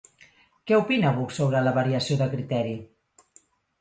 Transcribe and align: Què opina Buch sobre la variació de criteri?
Què 0.69 0.77
opina 0.83 1.11
Buch 1.19 1.35
sobre 1.39 1.61
la 1.67 1.73
variació 1.77 2.19
de 2.23 2.31
criteri? 2.33 2.77